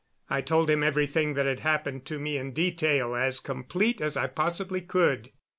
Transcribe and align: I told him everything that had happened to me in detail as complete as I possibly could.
I 0.31 0.41
told 0.41 0.67
him 0.67 0.81
everything 0.81 1.35
that 1.35 1.45
had 1.45 1.59
happened 1.59 2.05
to 2.05 2.17
me 2.17 2.35
in 2.39 2.53
detail 2.53 3.13
as 3.15 3.39
complete 3.39 4.01
as 4.01 4.17
I 4.17 4.25
possibly 4.25 4.81
could. 4.81 5.31